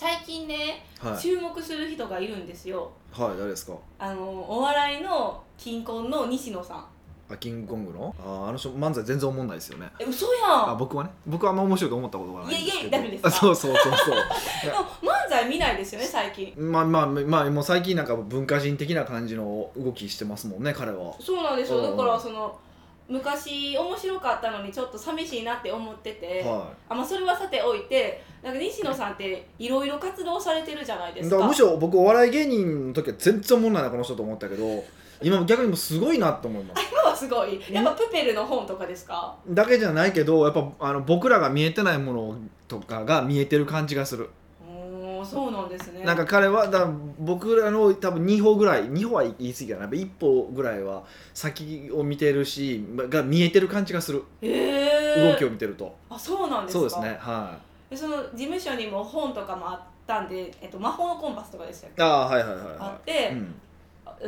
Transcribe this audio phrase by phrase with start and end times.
[0.00, 1.18] 最近ね、はい。
[1.20, 2.90] 注目する人がいるんですよ。
[3.12, 3.74] はい誰ですか？
[3.98, 6.86] あのお笑いの金婚の西野さん。
[7.30, 9.90] あキングコングのああの人漫才全然思んないですよね。
[9.98, 10.78] え嘘あやん。
[10.78, 12.76] 僕はね僕はあんま面白いと思ったことがないんですけど。
[12.76, 13.28] いやいやダメですか？
[13.28, 14.14] あそうそうそうそう。
[14.64, 16.54] でも漫才見ないですよね最近。
[16.56, 21.12] まあまあまあもう最近なんか文化人的な感じの動きしてますもんね彼は。
[21.20, 21.78] そうなんですよ。
[21.78, 21.96] うん。
[21.98, 22.58] だからその
[23.10, 31.34] 昔面白かったのにちょっと寂しいなって思ってて、はあまあ、それはさておいてなんか西野さんっていろいろ活動されてるじゃないでいすか。
[31.34, 34.84] だからむしろ僕お笑い芸人の時は全然思んないなこの人と思ったけど
[35.20, 36.82] 今逆にもうすごいなと思います。
[36.90, 37.60] 今はすごい。
[37.70, 39.34] やっぱプペルの本とかですか？
[39.48, 42.36] だけじゃないけどやっぱあの僕らが見えてないもの
[42.68, 44.30] とかが見えてる感じがする
[45.24, 46.04] そうなんですね。
[46.04, 49.86] なんか彼はだ僕らの多分2歩ぐらい2歩は言い過ぎかな。
[49.88, 51.02] 1歩ぐらいは
[51.34, 54.24] 先を見てるしが見えてる感じがする。
[54.42, 55.32] へえ。
[55.32, 56.80] 動きを見てると、あそうなんですか？
[56.90, 57.58] そうですねは
[57.90, 63.54] でその事務所にも本とかもあったんで、えっと、魔法のコンパスとかですよいああはいはいはいあはってい、うん。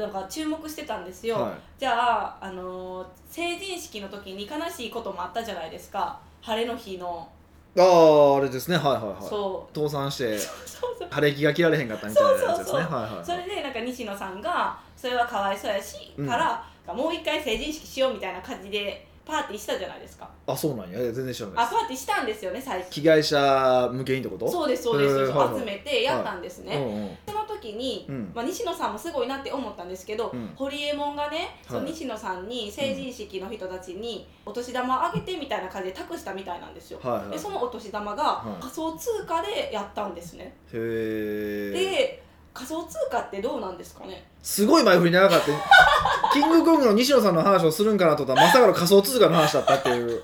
[0.01, 6.19] なんか注目してたんですよ、はじゃあ、あのー成人式の時に悲しいこともあったじゃないですか。
[6.43, 7.42] 晴れの日の、い、
[7.79, 8.77] あああれですね。
[8.77, 9.29] はいはいはい。
[9.29, 9.77] そう。
[9.77, 12.57] 倒産して そうそう晴れ着が着られへんかったみたいなやつですね。
[12.57, 12.81] そうそうそう。
[12.81, 13.25] はいはいはい。
[13.25, 16.29] それでなんか西野さんがそれはかわいそうやし、うん。
[16.29, 20.29] からもう一回成人式しようみたいな感じでパーティーしたじゃないですか。
[20.47, 21.01] あそうなんや。
[21.01, 21.75] いや全然知らないです。
[21.75, 24.51] あパーティーしたんですよね最近被害者向けにってこと？
[24.51, 25.61] そうですそうです、へーはいはい。
[25.61, 28.33] 集めてやったんですね、うんうんその時に、うん。
[28.35, 30.53] まあ、西野さんもすごいなって思ったんですけど、うん。
[30.57, 42.23] ホリエモンがね、そのはい西野さんに成人式の人たちにお年玉あげてみたいな感じで託したみたいなんですよ、はいはいでそのお年玉がはい仮想通貨でやったんですね、へえで
[42.55, 44.25] 仮想通貨ってどうなんですかね？
[44.43, 45.47] すごい前振り長かった。
[46.33, 48.43] キングコングの西野さんの話をするんかなと思った。
[48.43, 50.23] らまさかの仮想通貨の話だったっていう。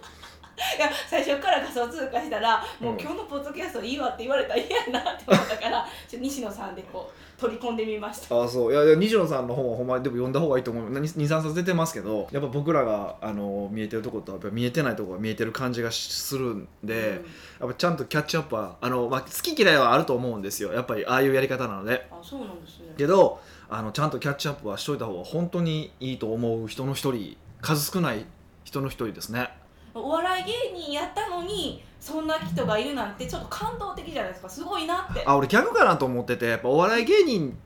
[0.77, 3.01] いや最初から仮想通貨したらもううん。
[3.01, 8.34] 今日のポッドキャストいいわって言われたら嫌やなって思ったから西野さんでこう取り込んでみました。
[8.34, 8.72] ああそう。
[8.72, 10.92] いやいや西野さんの本はほんまにでも読んだ方がいいと思う。
[10.92, 17.22] 23冊出てますけどやっぱ僕らがあの見えてるとことやっぱ見えてないとこが見えてる感じがするんで、
[17.60, 20.72] やっぱちゃんとキャッチアップはあの、まあ、好き嫌いはあると思うんですよ。
[20.72, 22.09] やっぱりああいうやり方なので。
[22.10, 22.94] うんあそうなんですね。
[22.97, 23.41] けど
[23.71, 28.25] あのちゃんとキャッチアップはしといた方が本当にいいと思う人の一人数少ない
[28.65, 29.50] 人の一人ですね
[29.94, 34.49] お笑い芸人やったのにそんな人がいるなんてちょっと感動的じゃないですか。
[34.49, 35.22] すごいなって。
[35.26, 37.59] あ俺逆かなと思っててやっぱお笑い芸人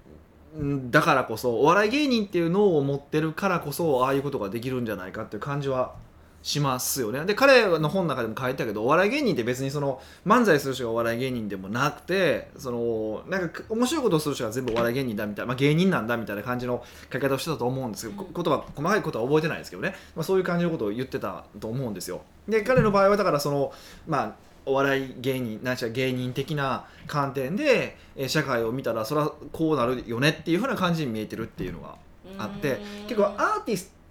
[0.91, 5.95] だからこそお笑い芸人っていう脳を持ってるからこそああいうことができるんじゃないかっていう感じは
[6.43, 7.25] しますよね。
[7.25, 22.23] で彼の本の中でも書いたけどお笑い芸人って別にその漫才する人がお笑い芸人でもなくてそのなんか面白いことをする人が全部お笑い芸人だみたいな、まあ、芸人なんだみたいな感じの書き方をしてたと思うんですけど、言葉細かいことは覚えてないですけどね、まあ、そういう感じのことを言ってたと思うんですよ。
[22.49, 23.73] で彼の場合はだからその
[24.07, 31.97] まあお笑い芸人ないしは芸人的な観点でえー社会を見たらそれはこうなるよねっていうふうな感じに見えてるっていうのが
[32.39, 34.02] あって結構アーティスト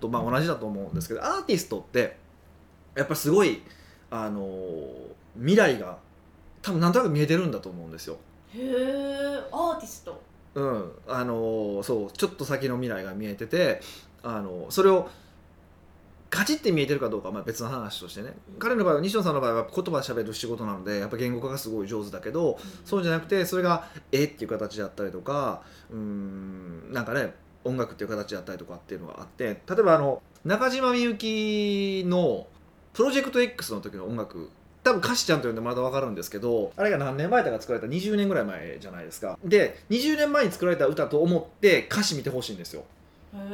[0.00, 2.16] とまあ同じだと思うんですけどアーティストって
[2.94, 3.62] やっぱりすごい、
[4.10, 5.96] あのー未来が
[6.60, 8.16] 多分なんとなく見えてるんだと思うんですよ。
[8.52, 10.20] へえアーティスト。
[10.54, 10.92] うん。
[11.06, 12.10] あのーそう。
[12.12, 13.80] ちょっと先の未来が見えてて、
[14.24, 15.08] あのーそれを
[16.30, 18.32] カチッて見えてるかどうかはまあ別の話としてね。
[18.58, 27.34] 彼の場合は西野さんの場合は言葉で喋る仕事なのでやっぱ言語化がすごい上手だけどそうじゃなくてそれが絵っていう形であったりとかうーんなんかね
[27.64, 32.46] 音楽っていう形であったりとかっていうのがあって例えばあの中島みゆきの
[32.94, 34.50] 「プロジェクト X」の時の音楽
[34.82, 39.38] 多分歌詞ちゃんと読んでもらうと分かるんですけどあれが何年前だか作られた20年ぐらい前じゃないですか。
[39.44, 42.84] で20年前に作られた歌と思って歌詞見てほしいんですよ。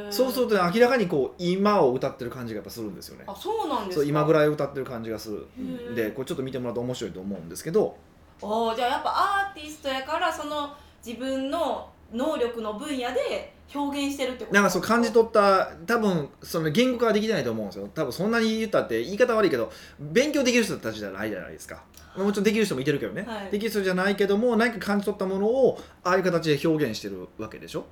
[0.09, 3.25] そうするとね明らかにこう今を歌ってる感じがやっぱするんですよね。
[3.27, 7.97] あそうなんです今ぐいらい歌ってる感じがするんでこれちょっと見てもらうと面白いと思うんですけど。
[8.41, 10.73] あじゃあやっぱアーティストやからその
[11.05, 14.55] 自分の能力の分野で表現してるってこと？
[14.55, 17.89] なんかそう感じ取った多分その言語化はできてないと思うんですよ。
[17.93, 21.83] 多分そんなに言ったって言い方悪いけど勉強できる人たちじゃないじゃないですか。
[22.15, 23.51] もちろんできる人もいてるけどね、はい。
[23.51, 27.85] できる人じゃないけども何か感じ取ったものをああいう形で表現してるわけでしょ、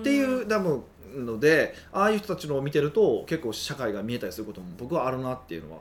[0.00, 0.82] っていう多分
[1.14, 5.80] のでああいう人たちのを見てると結構社会が見えたりすることも僕はあるなっていうのは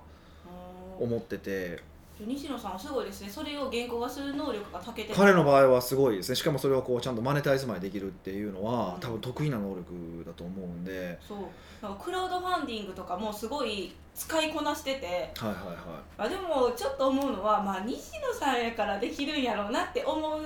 [1.00, 1.80] 思ってて
[2.28, 3.30] 西野さんはすごいですね。
[3.30, 5.16] それを原稿化する能力が長けてる。
[5.16, 6.36] 彼の場合はすごいですね。
[6.36, 9.00] しかもそれをこうちゃんとマネタイズまでできるっていうのはうん。
[9.00, 11.18] 多分得意な能力だと思うんで。
[11.28, 11.38] そう。
[11.82, 15.32] なんかクラウドファンディングとかもすごい使いこなしてて。
[15.38, 20.42] はいはいはあでもちょっと思うのは、まあ、西野さんやからできるんやろうなって思う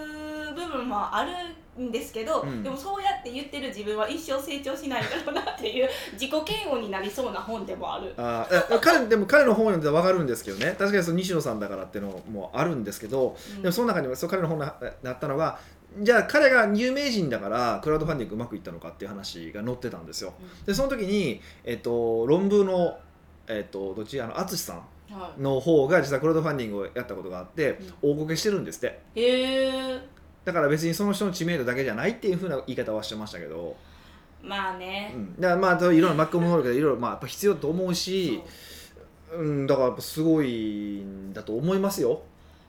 [0.55, 1.31] 部分もある
[1.79, 2.63] んですけど、うん。
[2.63, 8.13] でもそうやって言ってる自分は一生成長しないんだろうなっていう 自己嫌悪になりそうな本でもある。
[8.17, 8.47] あ
[8.81, 10.75] 彼でも彼の本を読んで分かるんですけどね。
[10.77, 13.61] 確かにその西野さんだからっていうのもあるんですけど、うん。
[13.61, 14.65] でもその中にもそう彼の本に
[15.03, 15.59] なったのが
[16.01, 20.33] じゃあ彼が有名人だからクラウドファンディングうまくいったのかっていう話が載ってたんですよ。
[20.65, 22.97] でその時に、えっと、論文の、
[23.47, 24.81] えっと、どっちあの淳さん
[25.11, 25.41] はい。
[25.41, 28.87] の方が実はクラウドファンディングをやったことがあって大こけしてるんですって。
[29.15, 30.14] へえ
[30.45, 33.75] だから別にその人の知名度だけじゃないっていうふうな言い方はしてましたけど、
[34.41, 35.11] まあね。
[35.13, 38.41] う、ん、だからまあいろんな巻き込む能力でいろいろまあやっぱ必要だと思うし
[39.33, 42.21] うん、だからやっぱすごいんだと思いますよ、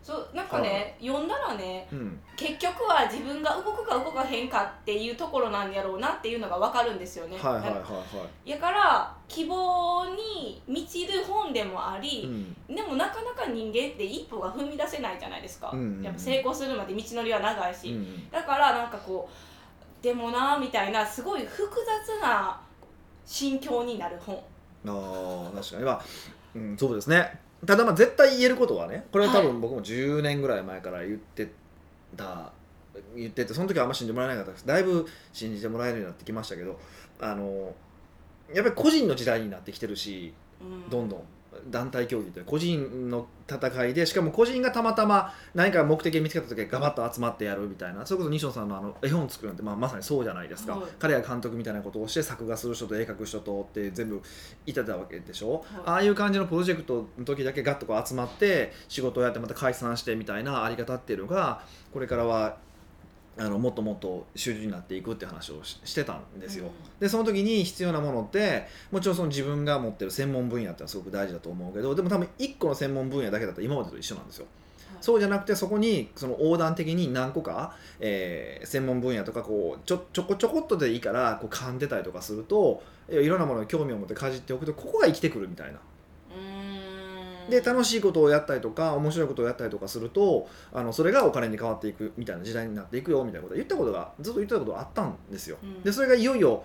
[0.07, 7.37] そうなんかね読んだらねうん、結局は自分が動くか動かへんかっていうところなんやろうなっていうのが分かるんですよね。
[7.37, 7.77] はいはいは
[8.45, 16.03] いやから希望に満ちる本でもあい、りう、ん、でもなかなか人間って一歩が踏み出せないじゃないですか、うんうんうん。
[16.05, 22.61] やっぱ成功するまで道のりは長いし、うんだからなんかこうでもなみたいなすごい複雑な
[23.25, 24.37] 心境になる本。
[24.87, 25.83] ああ確かに。
[25.83, 26.03] まあ、
[26.55, 31.51] うん、そうですねただまあ絶対言えることはねこれは多分僕も10年ぐらい前から言って
[32.17, 32.53] た、
[33.15, 34.67] 言っててその時はあんま信じてもらえなかったです。
[34.67, 36.79] だいぶ信じてもらえるようになってきましたけど
[37.21, 37.75] あの
[38.55, 40.89] やっぱり個人の時代になってきてるしうん。
[40.89, 41.23] どんどん
[41.69, 50.91] 団体競技って個人の戦いでしかも個人がたまたま何か目的を見つけた時はガバッと集まってやるみたいなそれこそ西野さんのあの絵本作るなんて、まあ、まさにそうじゃないですか、はい。
[50.99, 54.23] 彼が監督みたいなことをして作画する人と絵描く人とって全部
[54.67, 55.63] いてたわけでしょ、はい。
[55.87, 62.59] ああいう感じのプロジェクトの時だけガッとこう集まって仕事をやってまた解散してみたいなあり方っていうのがこれからは
[63.39, 66.71] あのもっともっと主流になっていくって話をししてたんですよ。
[66.99, 74.45] でその時に必要なものってもちろんその自分が持ってる専門分野ってのはすごく大事だと思うけどでも多分1個の専門分野だけだったら今までと一緒なんですよ。
[74.45, 74.67] はい
[75.01, 85.79] そうじゃなくてそこにその横断的に何個か、えー専門分野とかこうちょちょこちょこっとでいいからこう噛んでたりとかするといろんなものに興味を持ってかじっておくとここが生きてくるみたいな。
[87.51, 95.59] で楽しいことをやったりとか面白いことをやったりとかするとあのそれがお金に変わっていくみたいな時代になっていくよみたいなことを言ったことがずっと言ってたことがあったんですよ。
[95.63, 96.65] うんでそれがいよいよ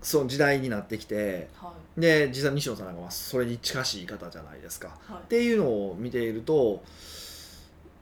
[0.00, 4.88] その時代になってきてはいで実際西野さんなんかはそれに近しい方じゃないですか。
[5.06, 6.82] はいっていうのを見ていると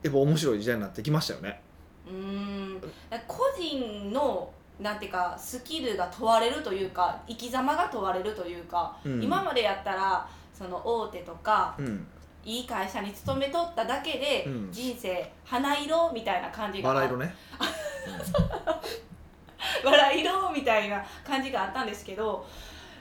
[0.02, 1.60] やっぱ面白い時代になってきましたよね。
[2.06, 2.80] うーん
[3.26, 4.50] 個人の
[4.80, 10.26] なんていうかスキルが問われるというか生き様が問われるというか、うん今までやったら
[10.60, 12.06] その大手とかうん、
[12.44, 14.68] いい会社に勤めとっただけで、うん。
[14.70, 16.92] 人生花色みたいな感じが。
[16.92, 17.34] バラ色ね。
[19.84, 22.46] 笑い色みたいな感じがあったんですけど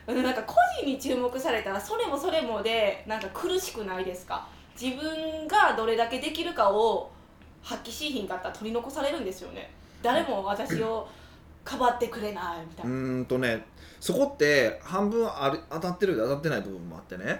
[0.08, 4.48] うんなんか個人に注目されたらそれもそれもでなんか苦しくないですか？
[4.80, 7.12] 自分がどれだけできるかを
[7.62, 9.70] 発揮しひんかったら取り残されるんですよね。
[10.02, 11.08] 誰も私を
[11.66, 13.66] かばってくれないみたいうな、ーんとね
[14.00, 17.40] そこって半分ある当たってるようで当たってない部分もあってね。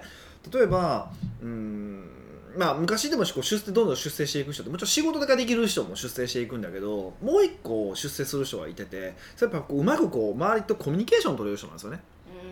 [0.52, 1.10] 例えば
[1.42, 2.08] うーん
[2.56, 12.00] まあ昔でもこう出世どんどん出世していく人ってもちろん仕事ができる人も出世していくんだけどもう一個出世する人がいててそれやっぱこううまくこう周りとコミュニケーション取れる人なんですよね。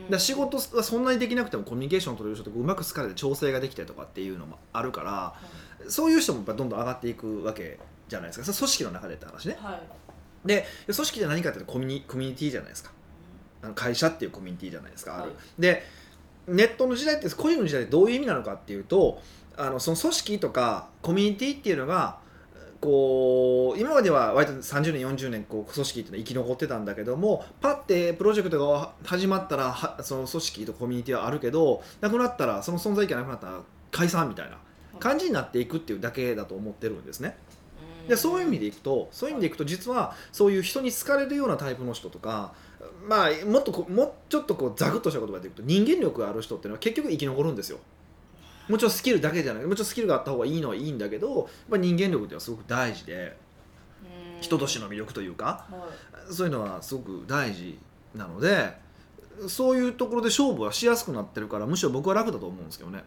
[0.07, 0.11] うん。
[0.11, 5.35] だ仕事はそんなにできなくてもコミュニケーション取れる人ってこううまく疲れて調整ができてとかっていうのもあるから
[5.89, 7.79] そういう人もやっぱどんどん上がっていくわけ
[8.09, 8.57] じゃないですか。
[8.57, 9.59] 組織の中でって話ね。
[9.61, 9.81] はい。
[10.47, 12.93] で組織って何かっていうとコミュニコミュニティじゃないですか
[13.63, 15.31] あの会社っていうコミュニティじゃないですか、はい。
[15.59, 15.83] で
[16.47, 19.21] ネットの時代って個人の時代ってどういう意味なのかっていうと
[19.57, 22.19] あのその組織とかコミュニティっていうのが
[22.81, 33.61] こう今までは割と30年40年こう組織って生き残ってたんだけどもパッてプロジェクトが始まったらはその組織とコミュニティはあるけどなくなったらその存在意義がなくなったら
[33.91, 34.59] 解散みたいな
[35.01, 37.37] 感じになっていくっていうだけだと思ってるんですね。
[38.07, 42.55] でそういう意味でいくとそういう意味でいくと実はそういう人に好かれるようなタイプの人とか
[43.07, 47.79] まあもっとこうもうちょっとこうザクッとした言葉で言うと人間力がある人っていうのは結局生き残るんですよ。
[48.69, 49.65] もちろんスキルだけじゃない。
[49.65, 53.37] もちろんスキルがあった方がいいのはいいんだけどやっぱ人間力っていうのはすごく大事で
[54.35, 54.41] うん。
[54.41, 55.89] 人としての魅力というかは
[56.31, 56.35] い。
[56.35, 57.79] そういうのはすごく大事
[58.15, 58.75] なので
[59.47, 63.03] そういうところで勝負はしやすくなってるからむしろ僕は楽だと思うんですけどね。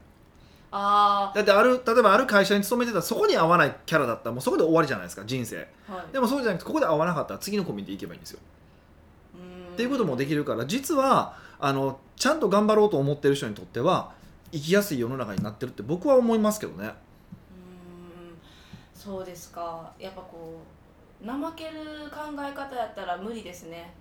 [0.73, 5.67] あだってある例えばある会社に勤めてたらそこに合わないキャラだったらもうそこで終わりじゃないですか人生。
[5.89, 6.13] あはい。
[6.13, 8.39] でもそうじゃなくてここで合わなかったら次のコミュニティ行けばいいんですよ
[9.71, 14.11] っっていうこともできるから実はあのちゃんと頑張ろうと思ってる人にとっては
[14.51, 16.77] 生きやすい世の中になってるって僕は思いますけどね。
[16.85, 16.93] うーん
[18.93, 20.61] そうですかやっぱこ
[21.23, 21.71] う怠ける
[22.09, 23.93] 考え方やったら無理ですね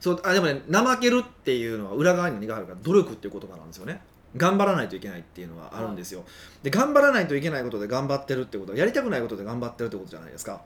[0.00, 4.00] そうあでもね怠けるっていうのは裏側に何があるか努力っていう言葉なんですよね。
[4.36, 6.24] 頑張らないといけないっていうのはあるんですよ。
[6.62, 10.62] で頑張らないといけないことで頑張ってるってことはやりたくないことで頑張ってるってことじゃないですか。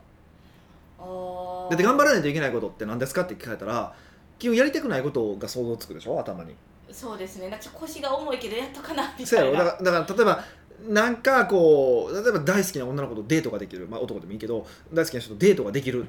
[0.98, 3.94] あだって頑張るらないといけないことって何ですかって聞かれたら
[4.38, 6.18] 基本やりたくないことが想像つくでしょ？
[6.18, 6.54] 頭に。
[6.90, 7.48] そうですね。
[7.48, 9.64] なんか腰が重いけどやっとかなみたいな。
[9.64, 10.44] だからだから例えば
[10.88, 16.06] なんかこう例えば大好きな女の子とデートができる、まあ、男でもいいけど大好きな人とデートができるっ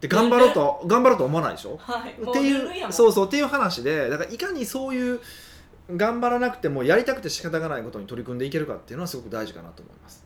[0.00, 1.76] て頑張ろうと 頑張ろうと思わないでしょ？
[1.78, 2.20] はい。
[2.22, 2.52] もってい
[2.84, 2.92] うん。
[2.92, 5.20] そうそうっていう話でだからいかにそういう
[5.94, 10.24] 頑張らなくてもやりたくて仕方がないことに取り組んでいけるかっていうのはすごく大事かなと思います。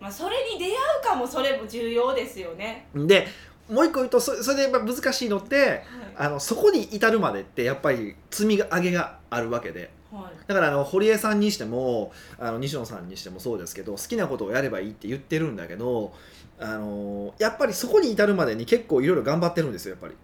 [0.00, 0.74] まあ、それに出会う
[1.06, 3.28] かもそれも重要ですよね、で
[3.70, 5.82] もう一個言うとそそれでやっぱ難しいのって
[6.16, 9.90] あのそこに至るまでってやっぱり積み上げがあるわけで。
[10.12, 10.48] はい。
[10.48, 16.12] だからあの堀江さんにしてもあの西野さんにしてもそうですけど好きなことをやればいいって言ってるんだけど
[16.58, 20.14] あのやっぱりそこに至るまでに結構いろいろ頑張ってるんですよやっぱり。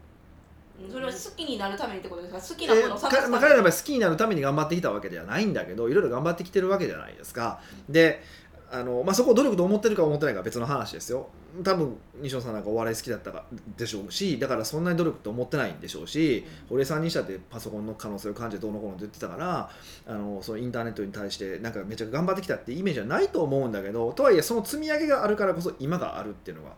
[0.93, 2.55] それは好きになるためにってことですか？
[2.55, 7.61] 好きなものを探す彼らの場合好きになるために頑張ってきたわけではないんだけどいろいろ頑張ってきてるわけじゃないですか。
[7.89, 8.23] で
[8.71, 11.29] あの、まあ、そこを努力と思ってるか思ってないかは別の話ですよ。
[11.63, 13.45] 多分西野さんなんかお笑い好きだったか
[13.77, 19.71] でしょうしだからそんなに努力と思ってないんでしょうし堀江さんにしたってパソコンの可能性を感じてどうのこうのって言ってたから
[20.07, 26.73] あのそのインターネットに対してなんかめちゃくちゃ頑張ってきたってイメージはないと思うんだけどとはいえその積み上げがあるからこそ今があるっていうのが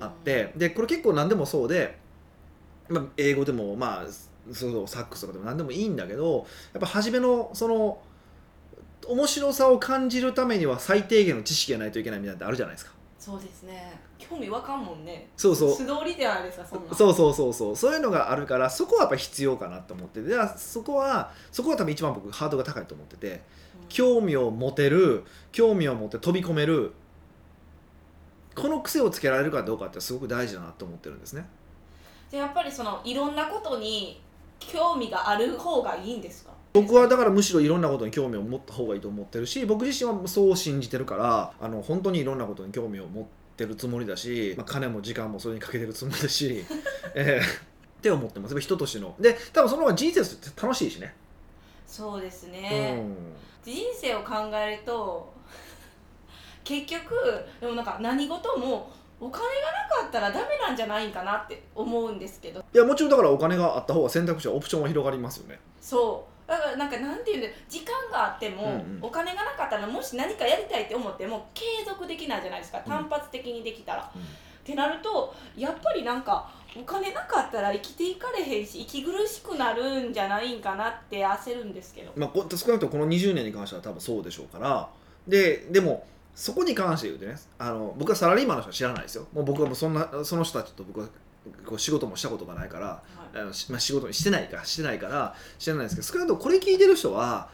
[0.00, 1.98] あって、でこれ結構何でもそうで、
[2.88, 4.06] まあ、英語でもまあ
[4.52, 7.98] そうそうサックスとかでも何でもいいんだけどやっぱ初めのその
[9.08, 12.92] 面白さを感じるためには最低限の知識がないといけないみたいなのってあるじゃないですか。
[13.18, 14.00] そうですね。
[14.18, 15.28] 興味わかんもんね。
[15.36, 15.70] そうそう。
[15.72, 17.76] 素通りじゃないですかそんなそうそうそうそう。
[17.76, 20.28] そういうのがあるからそこはやっぱ必要かなと思ってて。
[20.28, 23.28] でそこはそこは多分一番僕ハードルが高いと思ってて。
[23.30, 23.40] うん。
[23.88, 26.92] 興味を持てる興味を持って飛び込める
[28.54, 31.46] この癖をつけられるかどうかってすごく大事だなと思ってるんですね。
[32.30, 34.20] じゃあやっぱりそのいろんなことに
[34.58, 36.52] 興味がある方がいいんですか？
[36.72, 43.24] 僕はだからむしろいろんなことに興味を持った方がいいと思ってるし僕自身はそう信じてるからあの本当にいろんなことに興味を持っ
[43.56, 46.64] てるつもりだし、まあ、金も時間もそれにかけてるつもりだし、
[47.14, 48.50] えーって思ってます。
[48.50, 49.14] やっぱ人としての。
[49.20, 51.14] で多分その方が人生として楽しいしね、
[51.86, 53.14] そうですうね、ん。
[53.62, 55.32] 人生を考えると
[56.64, 57.14] 結局
[57.60, 59.50] でもなんか何事もお金が
[60.00, 62.64] なかったらダメなんじゃないんかなって思うんですけど。
[62.74, 65.60] いやもちろんだからお金があった方が選択肢はオプションは広がりますよね。
[65.80, 68.98] そうだからなんかなんていうんだ時間があっても、うんうん。
[69.00, 72.78] お金がなかったらもし何かやりたいって思っても継続できないじゃないですか。
[72.78, 72.84] うん。
[72.84, 82.12] 単発的にできたら、ってなるとやっぱりなんかお金なかったら生きていかれへんし息苦しくなるんじゃないんかなって焦るんですけど。
[82.16, 84.88] まあ、こ少なくともこの20年に関しては多分そうでしょうから。
[85.26, 89.26] ででもそこに関して言うとねあの僕はサラリーマンの人は知らないですよ。
[89.32, 91.06] もう僕はもうそんなその人たちと僕は
[91.64, 92.86] こう仕事もしたことがないから。
[92.86, 97.48] はいあの、しまあ、仕事にしてないかしてないから知らないですけど少なくともこれ聞いてる人は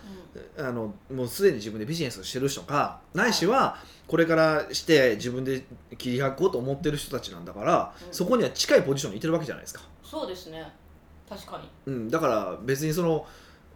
[0.57, 0.67] うん。
[0.67, 5.65] あのもうすでに自分でビジネスをしてる人かないしはこれからして自分で
[5.97, 8.15] 切り開こうと思ってる人たちなんだから、うん。
[8.15, 9.83] そこには近いポジションにいてるわけじゃないですか。
[10.03, 10.71] そうですね。
[11.29, 11.69] 確かに。
[11.87, 13.27] うん、だから別にその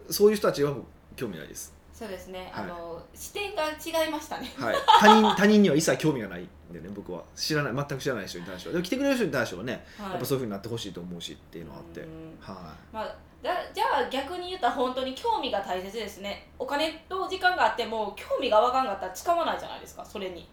[0.09, 1.73] そういう人たちは僕興味ないです。
[1.93, 2.65] そうですね、はい。
[2.65, 4.51] あの視点が違いましたね。
[4.57, 7.21] はい、他人 他人には一切興味がないんでね僕は。
[7.35, 8.73] 知らない全く知らない人に対しては。
[8.73, 10.09] でも来てくれる人に対してはね、はい。
[10.11, 16.49] やっぱそういうふうになってほしいと思うしっていうのがあって、うんはまあ、だじゃあ逆に言ったら本当に興味が大切ですね。
[16.57, 20.03] お金と時間があっても興味がわかんかったら使わないじゃないですか。
[20.03, 20.49] それに。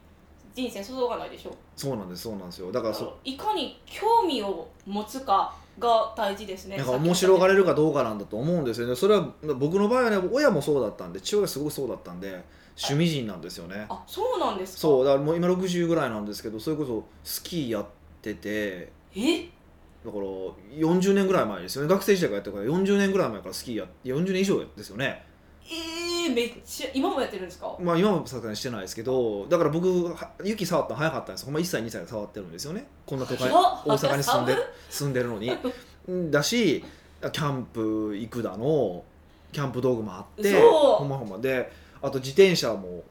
[0.52, 1.50] 人生注がないでしょ。
[1.50, 2.72] い、そうなんですそうなんですよ。
[2.72, 8.94] だからそいかに興味を持つかが大事ですねなんか面白がれれるかどうかなんだと思うんですよね。
[8.94, 9.26] それは
[9.58, 12.44] 僕の場合はね親もそうだったんで父親がすごくそうだったんで
[12.76, 13.86] 趣味人なんですよね。
[13.88, 14.80] あそうなんですか？
[14.80, 17.86] そうだからもう今60ぐらいなんですけどそれこそスキーやっ
[18.22, 19.48] ててえ？
[20.04, 20.24] だから
[20.78, 21.88] 40年ぐらい前ですよね。
[21.88, 25.26] 学生時代からやってるから40年ぐらい前からスキーや40年以上ですよね
[25.72, 27.76] えー、めっちゃ今もやってるんですか？
[27.80, 32.86] まあ今もさすがにしてないですけどだから僕は雪触ったの早かったんですほんま1歳2歳で触ってるんですよね。
[33.06, 33.52] こんな都会大
[33.84, 34.56] 阪に住んで
[34.88, 35.52] 住んでるのに。
[36.30, 36.84] だし
[37.20, 39.04] キャンプ行くだの
[39.52, 41.38] キャンプ道具もあってほんまほんま。
[41.38, 41.70] で
[42.02, 43.04] あと自転車も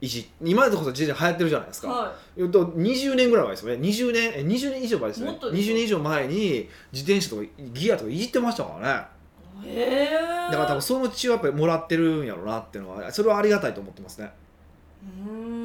[0.00, 3.80] いじ今でこそ自転車流行ってるじゃないですか、は言うと20年ぐらい前ですよね。
[3.80, 5.32] 20年え20年以上前ですよね。
[5.34, 9.04] ですよ20年以上前に自転車とかギアとかいじってましたからね。
[9.04, 9.21] い
[9.64, 14.32] へえだから多分そのうちはやっぱりもらってるんやろうなっていうのはそれはありがたいと思ってますね。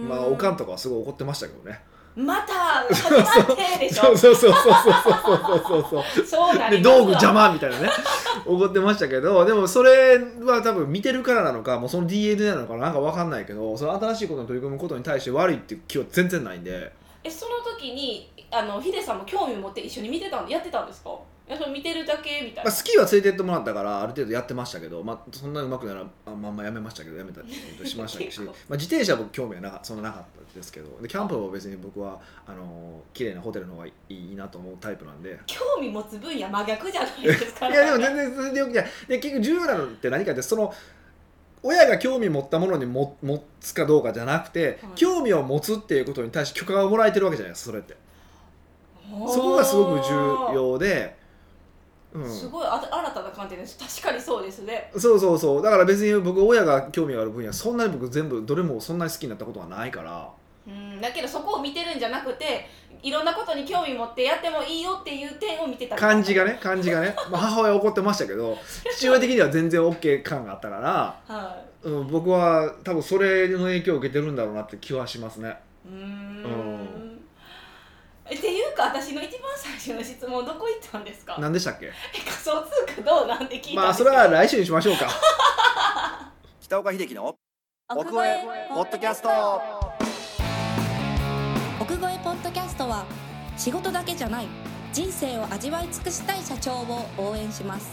[0.08, 1.80] まあおかんとかはすごい怒ってましたけどね。
[2.16, 2.54] また
[2.92, 3.20] 始 ま
[3.54, 4.06] ってでしょ。
[4.06, 7.90] そうそうそうそうそうそうそうそうなり道具邪魔みたいなね。
[8.46, 16.92] 怒ってましたけどでもそれは多分見てるからなのかもうその DNA なのかなんか分かんないけどその新しいことに取り組むことに対して悪いっていう気は全然ないんで。
[17.24, 21.12] えその時にあのヒデさんも興味を持って一緒に見てたんやってたんですか？
[21.48, 28.46] やそれ見てるだけみたいまあ、な、スキーは連れてってもらったからある程度やってましたけど、まあ、そんなうまくならあまあまあやめましたけどやめたりしましたし 結構。
[28.46, 35.40] まあ、自転車は僕興味はなかそんななかったですけどでキャンプは別に僕はあの綺麗なホテルの方がいいなと思うタイプなんで。
[35.46, 37.70] 興味持つ分野真逆じゃないですか。
[37.70, 38.86] いやでも全然全然よくない。
[39.08, 40.74] で結局重要なのって何かってその
[41.64, 44.78] 親が興味持ったものにも持つかどうかじゃなくて、はい。
[44.96, 47.96] 興味を持つっていうことに対して許可がもらえてるわけじゃないですかそれって。
[49.10, 51.17] そこがすごく重要で、
[52.14, 53.78] うん、すごいあ新たな観点です。
[53.78, 54.92] 確かにそうですね。
[54.98, 55.62] そうそうそう。
[55.62, 60.30] だから別に僕親が興味がある分野そんなに僕全部どれもそんなに好きになったことはないから。
[60.68, 61.02] うん。
[61.02, 62.68] だけどそこを見てるんじゃなくて
[63.04, 68.58] いろんなことに興味持ってやってもいいよっていう点を見てた感じがね感じがね、 まあ、母親は怒ってましたけど
[68.96, 75.58] 父親的には全然 OK 感があったから、はうん、僕は多分それの影響を受けてるんだろうなって気はしますね。
[75.86, 77.20] いうーん。
[78.26, 81.38] っていうか私の一番最初の質問どこ行ったんですか？
[81.40, 81.88] 何でしたっけ？
[81.88, 82.52] え仮想
[82.86, 85.08] 通貨どうなんて聞いたんですまあそれは来週にしましょうか。
[86.62, 87.36] 北岡秀樹の
[87.90, 89.30] 奥越えポッドキャスト。
[91.80, 93.06] 奥越えポッドキャストは
[93.58, 94.48] 仕事だけじゃない
[94.94, 97.88] 人生を味わい尽くしたい社長を応援します。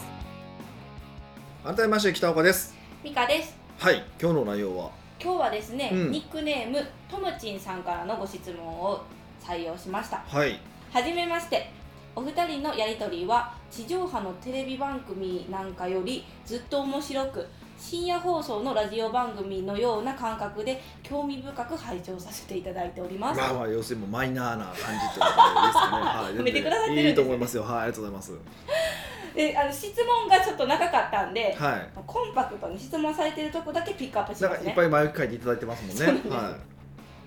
[1.64, 2.75] 改めまして北岡です。
[3.03, 3.57] ミカです。
[3.79, 4.91] はい今日の内容は？
[5.23, 6.11] 今日はですね、うん。
[6.11, 9.03] ニックネームともちんさんからのご質問を
[9.43, 10.23] 採用しました。
[10.26, 10.59] はい
[10.95, 11.73] はじめまして。
[12.15, 26.07] お二人のやりとりは地上波のテレビ番組なんかよりずっと面白く深夜放送のラジオ番組のような感覚で興味深く拝聴させていただいております、まあまあ要するにもうマイナーな感じってことですかね。
[26.07, 27.03] はい 褒めてくださってるんです。
[27.03, 27.65] ねいいと思いますよ。
[27.65, 28.33] はいありがとうございます。
[29.35, 31.89] であの質問がちょっと長かったんで、はい。
[32.07, 34.71] コンパクトに質問されてるとこだけピックアップしますね。
[34.71, 36.29] いっぱい前書いていただいてますもんね。
[36.29, 36.57] んは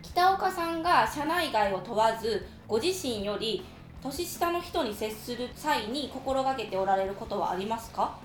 [0.02, 3.64] 北岡さんが社内外を問わずご自身より
[4.04, 8.18] 年下の人に接する際に心がけておられることはありますか？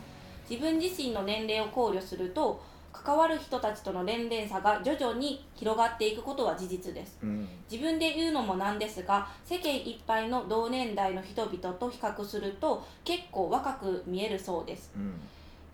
[0.51, 2.61] 自分自身の年齢を考慮すると
[2.93, 7.19] 関わる人たちとの年齢差が徐々に広がっていくことは事実です。
[7.23, 14.91] い、うん、自分で言うのもなんですが世間いっぱいの同年代の人々と比較すると結構若く見えるそうです。
[14.97, 15.15] うん。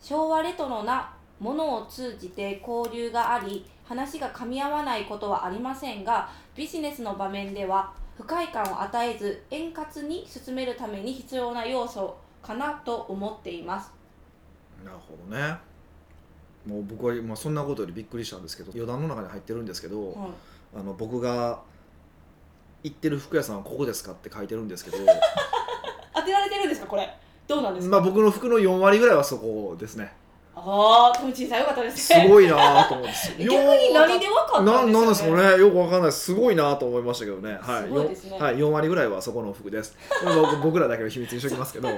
[0.01, 13.93] 昭和レトロなものを通じて交流があり話が噛み合わないことはありませんがビジネスの場面では不快感を与えず円滑に進めるために必要な要素かなと思っています。
[14.85, 15.57] なるほどね。
[16.67, 20.31] もう僕は、まあ、そんなことよりびっくりしたんですけど余談の中に入ってるんですけど、はい。
[20.77, 21.61] あの僕が
[22.83, 24.99] 行ってる服屋さんはここですかって書いてるんですけど
[26.15, 27.17] 当てられてるんですかこれ。
[27.47, 30.13] どうなんですか、まあ僕の服の4割ぐらいはそこですね
[30.65, 33.11] ああトムチンさんよかったですすねごいなと思って
[33.45, 35.61] 逆に何で分かったんですか、ね、ななんですかね。
[35.61, 36.13] よくわかんない。
[36.13, 37.59] すごいなと思いましたけどね。
[37.61, 37.83] はい。
[37.83, 38.31] すごいですね。
[38.31, 39.97] よはい、4割ぐらいはそこの服です。
[40.25, 41.89] 僕僕らだけの秘密にしときますけど。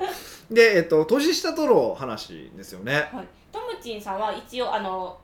[0.51, 3.11] で、えっと、年下との話ですよね。
[3.13, 5.19] はい、トムチンさんは一応あの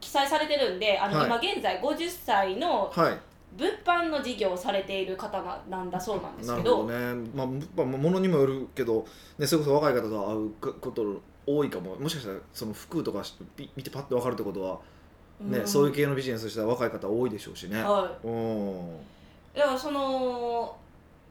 [0.00, 1.26] 記載されてるんであの、はい。
[1.26, 3.18] 今現在50歳のはい。
[3.54, 6.70] 物販の事業をされている方ななんだそうなんですなけど。
[6.70, 7.30] るほどね。
[7.34, 9.06] まあ物販ものにもよるけど、
[9.38, 11.96] ね、それこそ若い方と会うかこと多いかも。
[11.96, 13.22] もしかしたらその服とか
[13.56, 14.78] ピ見てパッと分かるってことは、
[15.40, 15.66] ねん。
[15.66, 18.96] そういう系のビジネスしたら若い方多いでしょうしね、はうん。
[19.54, 20.76] いだからその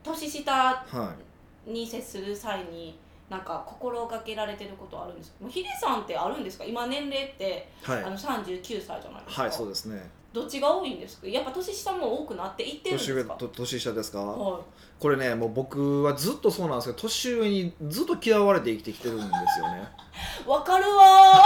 [0.04, 1.16] 年下は
[1.68, 2.98] いに接する際に
[3.30, 5.38] なんか心がけられてることあるんですか？
[5.42, 6.66] もうヒデさんってあるんですか？
[6.66, 8.04] 今年齢って、はい。
[8.04, 9.44] あの39歳じゃないですか。
[9.44, 11.28] はいそうですねどっちが多いんですか？
[11.28, 13.38] やっぱ年下も多くなっていってるんで年すか？
[13.54, 14.62] 年下ですか、は
[15.00, 19.88] これねもう僕はずっとそうなんですけど年上にずっと嫌われて生きてきてるんですよね。
[20.46, 21.44] い わかるわ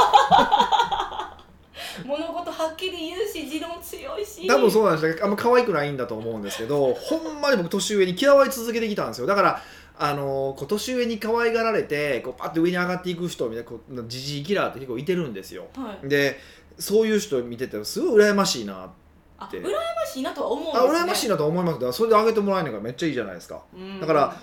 [2.02, 2.06] ー。
[2.06, 4.45] 物事はっきり言うし持論強いし。
[4.48, 9.28] 多分そうなんですねあんま可愛くないんだと思うんですけどほんまに僕年上に嫌われ続けてきたんですよ。
[9.28, 9.62] だから
[9.98, 15.67] あのこう年上に可愛がられてこうパッて上に上がっていく人みたいなこうジジイキラーって結構いてるんですよ。
[15.76, 16.08] はい。
[16.10, 16.38] で
[16.77, 18.91] そういう人見ててすごい羨ましいな
[19.38, 19.59] あて。
[19.59, 19.69] 羨ま
[20.05, 23.61] しいなとは思うんですあね羨ましいなと思いますだからそれで上げてもらえるのがめっちゃいいじゃないですか。
[23.73, 23.99] うん。
[23.99, 24.35] だから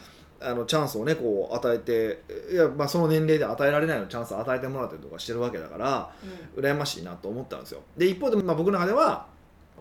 [0.45, 6.11] あのチャンスをねこう与えていや、まあ、その年齢で与えられないのチャンスを与えてもらったりとかしてるわけだから
[6.57, 6.63] うん。
[6.63, 7.81] 羨ましいなと思ったんですよ。
[7.97, 9.27] で一方で、まあ、僕の中では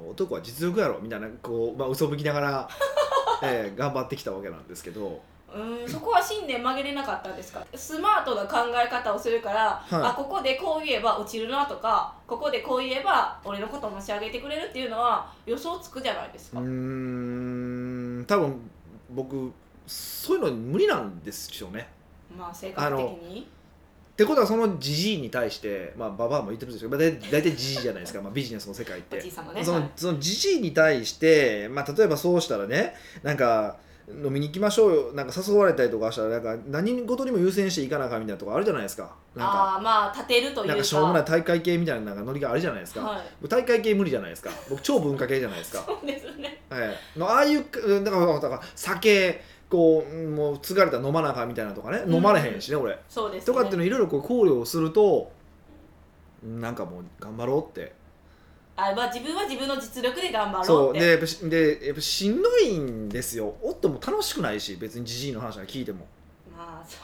[0.10, 2.70] 男は実力やろみたいなこう、まあ、嘘吹きながら、
[3.44, 5.22] えー頑張ってきたわけなんですけど
[5.54, 7.66] うんそこは信念曲げれなかったんですか？
[7.76, 9.94] スマートな考え方をするから、い。
[9.96, 18.62] あここでこう言えば落ちるなとかここでこう言えば俺のことを持ち上げてくれるっていうのは予想つくじゃないですか、うーん多分
[19.12, 19.52] 僕
[19.88, 21.90] そういうの無理なんですよね。
[22.38, 23.48] まあ性格的に。
[24.12, 29.20] ってことはそのじじいに対してまあババアも言ってるんですけど、まあ、大大体じじいじゃないですか、まあ、ビジネスの世界って。
[29.22, 33.78] じじいに対して、まあ、例えばそうしたらねなんか
[34.10, 35.14] 飲みに行きましょうよ。
[35.14, 39.16] なんか誘われたりとかしたらなんか何事にも優先していかなあかんみたいなとこあるじゃないですか。
[39.36, 40.68] なんかああまあ立てるというか。
[40.68, 43.48] なんかしょうもない大会系みたいななんかノリがあるじゃないですか、はい。
[43.48, 44.50] 大会系無理じゃないですか。
[44.70, 45.84] 僕超文化系じゃないですか。
[45.88, 46.62] そうですね。
[46.70, 52.16] はい、のああいううんだからだから酒こううんもう継がれたら飲まなあかんみたいなとかね、うん。
[52.16, 52.98] 飲まれへんしね俺。
[53.08, 53.54] そうですね。
[53.54, 55.32] とかっていうのいろいろこう考慮すると
[56.44, 57.94] なんかもう頑張ろうって
[58.76, 61.00] あまあ自分は自分の実力で頑張ろそううって。
[61.00, 63.56] でやっぱしでやっぱしんどいんですよ。
[63.62, 66.06] 夫も楽しくないし別にじじいの話が聞いても。
[66.56, 67.00] まあそう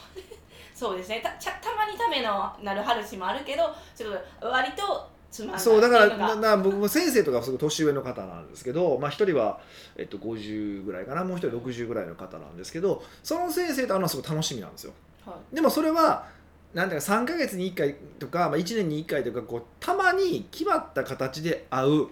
[0.73, 1.21] そうですね。
[1.23, 3.63] たちゃたまにためのなる話もあるけど
[3.95, 6.35] ちょっと割とつまんないそうだからっていうのが。
[6.35, 9.59] だから僕も先生とかすごい年上の方なんですけどまあ一人は、
[9.95, 11.23] えっと、50ぐらいかな。
[11.23, 14.93] もう一人60ぐらいの方なんですけどその先生と会うのはすごい楽しみなんですよ。
[15.25, 15.55] はい。
[15.55, 16.27] でもそれは
[16.73, 22.09] なんていうか3か月に1回とか、まあ、1年に1回とかこうたまに決まった形で会ううん。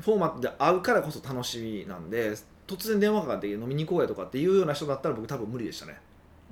[0.00, 2.34] フォーマットで会うからこそ楽しみなんで
[2.66, 5.98] 突然電話かかって飲みに行こうやとかっていうような人だったら僕多分無理でしたね。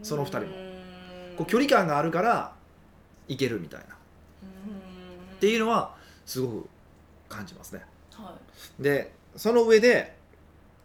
[0.03, 0.47] その二人も。
[1.37, 2.55] こう距離感があるから
[3.29, 3.95] いけるみたいな。
[5.37, 5.95] っていうのは
[6.27, 6.69] すごく
[7.29, 7.83] 感じますね。
[8.13, 8.37] は
[8.79, 10.15] でその上で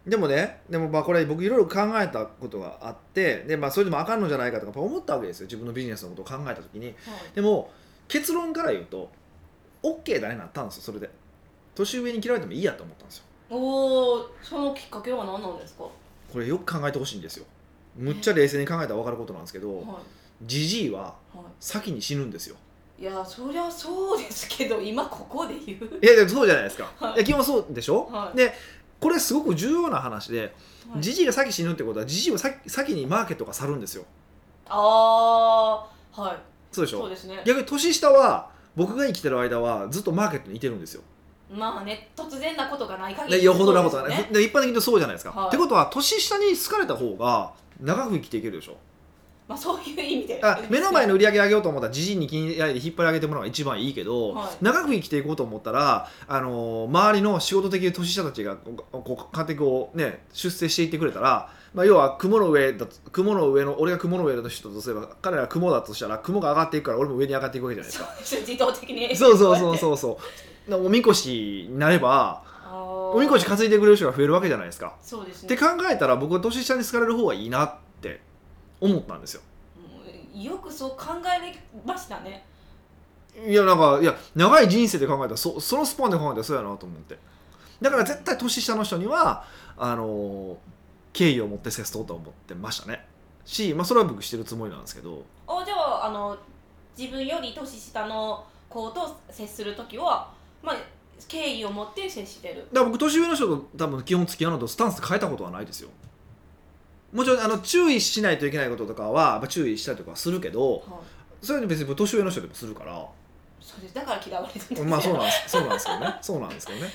[0.07, 5.45] でもねでもまあこれ僕いろいろ考えたことがあってで、まあ、それでもあかんのじゃないかとか思ったわけですよ。
[5.47, 6.87] 自分のビジネスのことを考えた時に。
[6.87, 6.95] いはい。
[7.35, 7.71] でも
[8.07, 9.09] 結論から言うと
[9.83, 11.09] OK だねなったんですよそれで。
[11.75, 13.23] 年上に嫌われてもいいやと思ったんですよ。
[13.49, 15.83] おおそのきっかけは何なんですか？
[15.83, 15.89] は
[16.31, 17.45] これよく考えてほしいんですよ。
[17.95, 19.83] むっちゃ冷静に考えたら分かることなんですけどい。
[20.43, 22.55] じじいはは先に死ぬんですよ。
[22.99, 26.03] いいやそりゃそうですけど今ここで言う？
[26.03, 27.15] いやでもそうじゃないですか、はい。
[27.15, 28.37] い、や基本そうでしょ、はい。
[28.37, 28.51] で
[28.99, 30.53] これすごく重要な話で
[30.91, 31.01] はい。
[31.01, 34.05] じじいが先死ぬってことはじじいは先先にマーケットが去るんですよ。
[34.69, 36.37] ああはい。
[36.71, 36.99] そうでしょ？
[36.99, 37.41] そうですね。
[37.45, 41.01] 逆に年下は僕が生きてる間はずっとマーケットにいてるんですよ。
[41.51, 44.15] まあね突然なことがない限りでよほどなことはね。
[44.15, 45.47] そうですよで一般的にそうじゃないですか、はい。
[45.47, 48.77] ってことは年下に好かれた方が長く生きていけるでしょ？
[49.47, 68.15] まあそういう意味であ目の前の売り上げ上げようと思ったらじじいに気にやりで引っ張り上げてもらうのが一番いいけど、はい長く生きていこうと思ったら、あのー周りの仕事的に年下たちがこうこう勝手にこう、ね、出世していってくれたら、まあ、要は雲の上だと雲の上の俺が雲の上だと人とすれば彼らが雲だとしたら雲が上がっていくから俺も上に上がっていくわけじゃないですか。
[68.23, 70.19] そ う自動的にそうそうそうそうそ
[70.69, 70.75] う。
[70.75, 74.95] おみこしになればおおみこし担いでくれる人が増えるわけじゃないですか。
[75.01, 77.86] そうですねって考えたら僕は年下に好かれる方がいいなって
[78.79, 79.41] 思ったんですよ。
[80.35, 82.45] うんよくそう考えれましたね。
[83.45, 87.17] いやなんかいや長い人生で考えたらそそのスパンで考えたらそうやなと思って。
[87.81, 89.45] だから絶対年下の人には
[89.77, 90.57] あの
[91.13, 93.05] 敬意を持って接そうと思ってましたね。
[93.45, 95.23] し、まあ、それは僕してるつもりなんですけど。
[95.47, 96.37] おじゃああの
[96.97, 100.75] 自分より年下の子と接する時はまあ
[101.27, 102.67] 敬意を持って接してる。
[102.71, 105.89] だから僕年上の人と多分基本付き合うのとスタンス変えたことはないですよ
[107.13, 110.81] もちろんあの注意しないといけないこととかはやっぱ注意したりとかはするけどはい。
[111.41, 113.05] それに別に年上の人でもするから。
[113.61, 113.93] そうです。
[113.93, 115.49] だから嫌われてるまあそうなんです。
[115.49, 116.17] そうなんですけどね。
[116.21, 116.93] そうなんですけどね。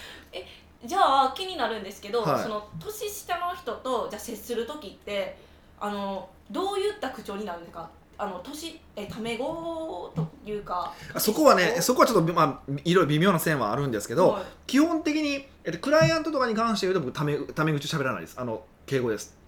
[0.85, 2.43] じゃあ気になるんですけど、はい。
[2.43, 5.37] その年下の人とじゃあ接する時って
[5.79, 7.89] あのどういった口調になるんですか。
[8.19, 10.93] あの年えタメ語というか。
[11.15, 14.45] あそこはねそこはちょっと、まあ、いろいろ微妙な線はあるんですけど、はい。
[14.67, 18.39] 基本的に、えっと、クライアントとかに関して言うと僕タメタメ口喋らないです。
[18.39, 19.42] あの敬語です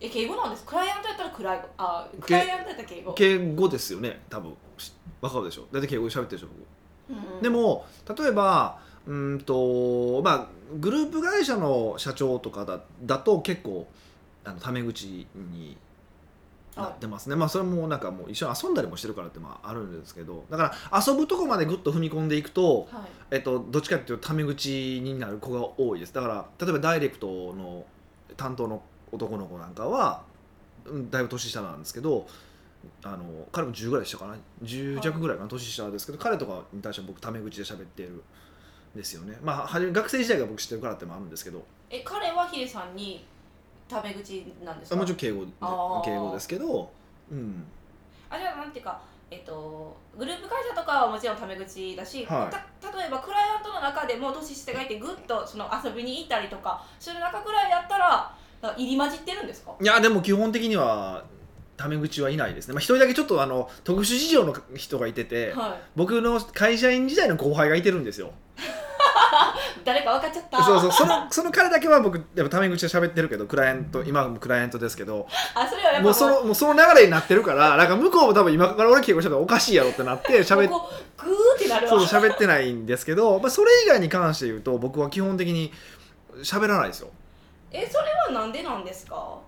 [0.00, 0.64] え敬語なんです？
[0.64, 3.14] クライアントやったらクライあクけライアントやったら敬語。
[3.14, 4.20] 敬語ですよね。
[4.28, 4.54] 多分。
[4.76, 5.66] しわかるでしょ？
[5.72, 6.48] 大体敬語で喋ってるでしょ
[7.08, 7.42] 僕、うん。
[7.42, 7.86] でも
[8.18, 10.46] 例えばうーんとまあ
[10.78, 13.86] グループ会社の社長とかだだと結構
[14.44, 15.78] あのタメ口に
[16.76, 17.36] なってますね。
[17.36, 20.44] まあそれもなんかもう一緒に遊んだりもしてるからってまああるんですけど。
[20.50, 23.36] だから遊ぶとこまでぐっと踏み込んでいくと、はい。
[23.36, 26.12] えっと、どっちかっていうとタメ口になる子が多いです。
[26.12, 27.86] だから例えばダイレクトの
[28.36, 28.82] 担当の
[29.16, 30.22] 男の子なんかは
[30.84, 32.26] うんだいぶ年下なんですけど
[33.02, 34.36] あの彼も10ぐらい下かな。
[34.62, 38.22] 10弱ぐらいかな年下ですけど彼とかに対しては僕タメ口で喋ってるん
[38.94, 39.36] ですよね。
[39.42, 41.64] まあはじめ学生時代が僕知ってるからってのもあるんですけど。
[41.90, 43.24] え彼はヒデさんに
[43.88, 44.96] タメ口なんですか？
[44.96, 46.90] あもちろん敬語敬語ですけど
[47.30, 47.64] うん。
[48.30, 52.80] あじゃあなんていうかえっと、グループ会社とかはもちろんタメ口だし、はい。
[52.80, 59.72] た例えばクライアントの中でも年下がいてぐっとその遊びに行ったりとかする中ぐらいやったら入り混じってるんですか？
[59.80, 61.24] いやでも基本的には
[61.76, 62.74] タメ口はいないですね。
[62.74, 65.80] まあ一人だけちょっとあの特殊事情の人がいてて、はい。
[65.94, 68.32] 僕の会社員時代の後輩がいてるんですよ。
[69.84, 70.62] 誰か分かっちゃった。
[70.64, 70.92] そうそう。
[70.92, 75.26] そのその彼だけは僕やっぱタメ口で喋ってるけどクライアント今もクライアントですけど。
[75.54, 80.90] あそれはやっぱもうそのもうその流れになってるからなんか向こうも多分今から俺敬語喋ったらおかしいやろってなって 喋っこ
[81.22, 82.00] うグーってなるわ。
[82.06, 85.72] そう喋ってないんですけど、まあ、それ以外に関して言うと僕は基本的に
[86.42, 87.10] 喋らないですよ
[87.78, 89.38] ええそれはなんでなんですか？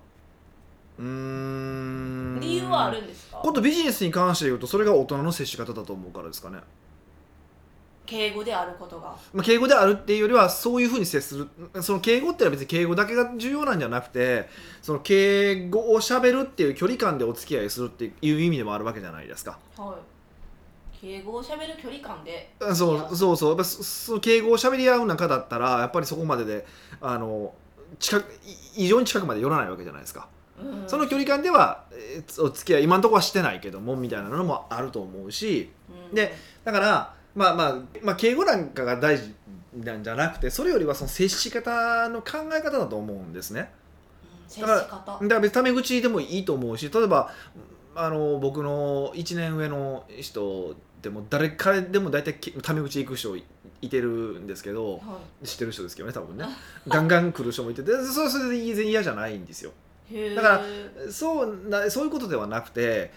[0.99, 2.38] うーん。
[2.41, 3.41] 理由はあるんですか？
[3.43, 6.59] 今度ビジネスに関して言うとそれが大人の接し方だと思うからですかね、
[8.05, 9.17] 敬語であることが。
[9.33, 11.49] まあ、敬語であるっていうよりはそういうふうに接する。
[11.83, 14.49] その敬語ってのは別に敬語だけが重要なんじゃなくて
[14.83, 19.59] その敬語をしゃべるっていう距離感でお付き合いするっていう意味でもあるわけじゃないですか。
[19.77, 21.01] はい。
[21.01, 22.53] 敬語をしゃべる距離感で。
[22.61, 23.49] あそうそうそう。
[23.51, 26.67] やっぱそその敬語をしゃべり合う中だったらやっぱりそこまでで
[27.01, 27.55] あの
[27.98, 28.33] 近く
[28.77, 30.29] い異常に近くまで寄らないわけじゃないですか、
[30.61, 30.88] うん。
[30.88, 35.70] その距離感では、えーお付き合い今のところはしてないけどもみたいなのもあると思うし。
[36.11, 36.14] うん。
[36.14, 39.35] でだからまあまあ、まあ、敬語なんかが大事
[39.77, 43.70] なんじゃなくてそれよりはその接し方の考え方だと思うんですね。
[44.42, 44.48] うん。
[44.48, 47.31] 接しだから別にタメ口でもいいと思うし例えば
[47.94, 53.37] あの僕の1年上の人でも誰彼でも大体けタメ口行く人
[53.81, 56.45] いいてるんですけどは知ってる人ですけどね多分ね。
[56.88, 59.73] ガンガン来る人もいてでそれそれで全然嫌じゃないんですよ。
[60.35, 63.12] だからそうなそういうことではなくて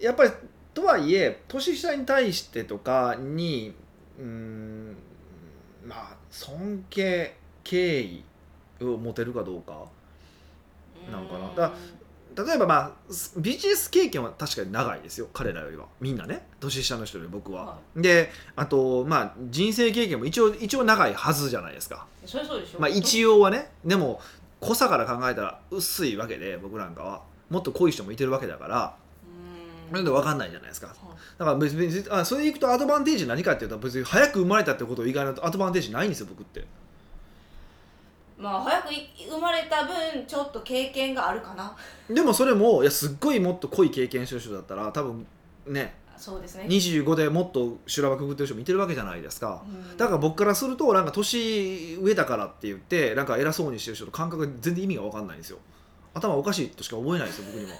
[0.00, 0.30] やっぱり
[0.74, 3.74] とはいえ年下に対してとかに
[4.18, 4.96] うーん
[5.86, 8.24] まあ尊敬敬意
[8.82, 9.86] を持てるかどうか
[11.10, 11.54] なんかな。
[11.54, 11.72] だ
[12.36, 12.90] 例えばまあ
[13.38, 15.28] ビジネス経験は確かに長いですよ。
[15.32, 15.86] 彼らよりは。
[16.00, 16.46] みんなね。
[16.60, 22.06] 年下の人より僕は、はであとまあ人生経験も一応一応長いはずじゃないですか。
[22.26, 22.80] それそうでしょ。
[22.80, 23.70] まあ一応はね。
[23.84, 24.20] でも
[24.60, 27.22] 濃さから考えたら薄いわけで僕なんかは。
[27.48, 28.96] もっと濃い人もいてるわけだから。
[29.94, 30.04] うん。
[30.04, 30.88] で分かんないじゃないですか。
[30.88, 30.96] はい。
[31.38, 36.66] だから別に別にあそれでいくとアドバンテージ何かっていうと別に早く生まれたってこと以外のアドバンテージないんですよ僕って
[38.38, 41.74] まあ早くい生まれた分ちょっと経験があるかな。
[42.08, 45.26] でもそれもいやすっごいもっと濃い経験してる人だったら多分
[45.66, 46.64] ねそうですね。
[46.64, 49.62] 25でもっと修羅場くぐってる人もいてるわけじゃないですか。
[49.66, 49.96] うん。
[49.96, 55.58] だから僕からするとなんか年上だからって言ってなんか偉そうにしてる人と感覚が全然意味が分かんないんですよ。
[56.14, 57.74] 頭おかしいとしか思えないですよ僕にも。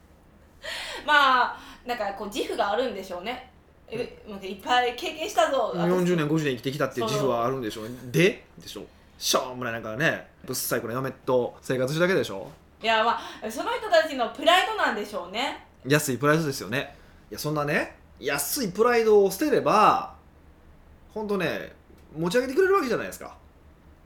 [1.06, 3.50] まあなんかこう自負があるんでしょうね。
[3.90, 5.72] えなんかいっぱい経験したぞ。
[5.74, 7.94] 40年50年生きてきたっていう自負はあるるんでしょうね。
[8.10, 8.46] で？
[8.58, 8.82] でしょ
[9.18, 12.48] しょうもないなんかねぶっさいこの嫁と生活しただけでしょ？
[12.80, 15.66] いやまあその人たちのプライドなんでしょうね。
[15.86, 16.96] 安いプライドですよね。
[17.30, 20.14] いやそんなね安いプライドを捨てれば
[21.12, 21.72] 本当ね
[22.16, 23.36] 持ち上げてくれるわけじゃないですか、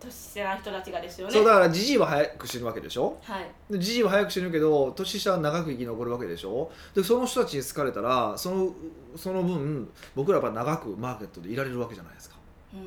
[0.00, 1.32] 年下な人たちがですよね。
[1.32, 3.18] そうだからじじいは早く死ぬわけでしょ？
[3.22, 3.46] はい。
[3.70, 6.72] でじじいは早く死ぬけど年下は長く生き残るわけでしょ？
[6.94, 8.72] でその人たちに好かれたらその
[9.16, 12.36] その分僕らは長くマーケットでいられるわけじゃないですか。
[12.72, 12.80] うん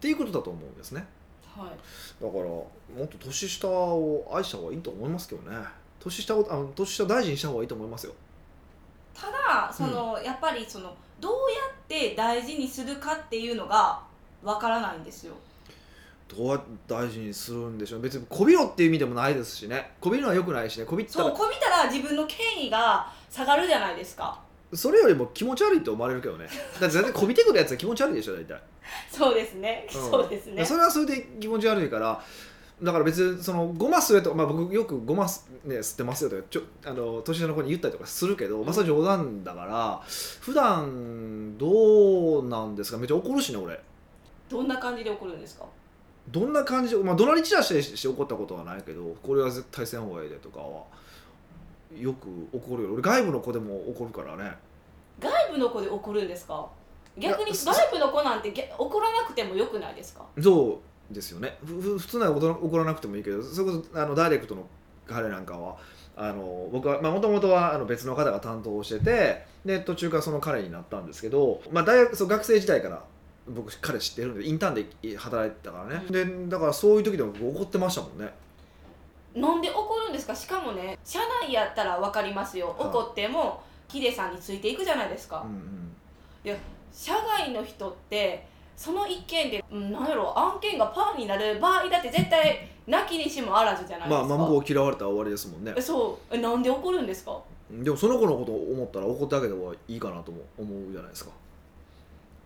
[0.00, 1.06] っていうことだと思うんですね。
[1.54, 2.24] はい。
[2.24, 2.66] だからも
[3.04, 5.58] っと年下を愛した方がいいと思いますけどね。
[5.98, 8.14] 年下をあの年下大事にした方がいいと思いますよ。
[9.14, 11.36] ただその、やっぱりそのどうや
[11.70, 14.00] って大事にするかっていうのが
[14.42, 15.34] わからないんですよ。
[16.34, 18.00] どうやって大事にするんでしょう。
[18.00, 19.92] 別にこびろっていう意味でもないですしね。
[20.00, 20.86] こびるのはよくないしね。
[20.86, 24.40] こびったらそうこびたら自分の権威が下がるじゃないですか。
[24.72, 26.46] それよりも気持ち悪いと思われるけどね。
[26.80, 28.62] だって全然こびてくるやつは気持ち悪いでしょ大体、
[29.10, 30.10] そうですね、うん。
[30.10, 30.64] そうですね。
[30.64, 32.22] それはそれで気持ち悪いから
[32.82, 42.96] だから別にそのごま吸えとか、まあ、僕よくごま、ね、吸ってますよとかちょあの年下の子に言ったりとかするけど、まあ、それ冗談だから普段どうなんですか？
[42.98, 43.78] めっちゃ怒るしね俺。
[44.48, 45.66] どんな感じで怒るんですか？
[46.28, 50.84] どんな感じで、まあ、怒鳴り散らしてして怒ったことはないけどこれは絶対せん方がいいでとかは
[51.94, 52.94] よく怒るよ。
[52.94, 54.56] 俺外部の子でも怒るからね。
[55.20, 56.66] 外部の子で怒るんですか？
[57.20, 60.24] 逆にいや外部の子なんてげ怒らなくてもよくないですか？
[60.42, 60.80] そ
[61.10, 61.58] うですよね。
[61.64, 64.66] ふふ普通なら怒ら怒らなくてもいいけどそれこそあのダイレクトの
[65.06, 65.76] 彼なんかは
[66.16, 73.02] あの僕はもともとはあの別の方が担当しててで途中からその彼になったんですけど、まあ、大学そう学生時代から
[73.48, 78.32] 僕彼知ってるんでインターンで働いてたからね、でだからそういう時でも僕怒ってましたもんね。
[79.34, 80.34] なんで怒るんですか？
[80.34, 82.76] しかもね社内やったら分かりますよ。
[82.78, 82.88] はい。
[82.88, 85.92] 怒ってもヒデさんについていくじゃないですか、うんうん
[86.92, 95.74] 社外の人ってその一件で、うん、なんやろ案件がパーになる場合だって絶対泣きにしもあらずじゃないですか、まあまあ向こう嫌われたら終わりですもんね。
[95.76, 96.34] えそう。
[96.34, 97.38] えなんで怒るんですか？
[97.70, 101.30] でもその子のことを思ったら怒ってあげた方がいいかなとも思うじゃないですか。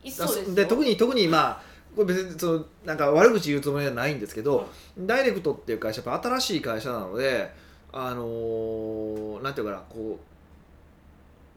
[0.02, 0.54] いそうですよ。
[0.54, 1.62] で特に特にまあ
[1.96, 7.50] これ別にそのなんか悪口言うつもりはないんですけど、ダイレクトっていう会社やっぱ新しい会社なので
[7.92, 10.33] あのーなんていうかなこう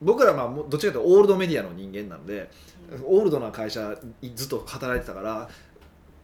[0.01, 2.49] 僕らはどっちかというとオールドメディアの人間なので、
[3.05, 5.49] オールドな会社にずっと働いてたから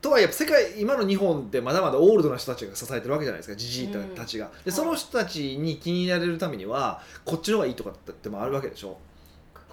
[0.02, 8.98] とはいえ世界今の日本ってまだまだオールドな人たちが支えてるわけじゃないですかじじいたちが、でその人たちに気に入られるためにはこっちの方がいいとかってもあるわけでしょ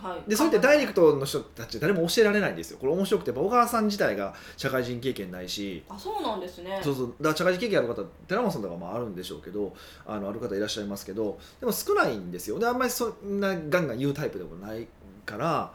[0.02, 0.30] はい。
[0.30, 2.78] でそれってダイレクトの人たち誰も教えられないんですよ。
[2.78, 5.82] これ面白くて小川さん自体が社会人経験ないし。
[5.88, 6.80] あそうなんですね。
[6.82, 7.14] そうそう。
[7.20, 9.74] だ社会人経験ある方寺本さんとかもあるんでしょうけど
[10.06, 12.58] あのある方いらっしゃいますけどでも少ないんですよ。
[12.58, 14.86] であんまりそんなガンガン言うタイプでもない
[15.26, 15.72] から